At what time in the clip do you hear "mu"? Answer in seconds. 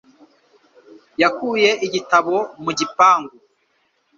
2.63-2.71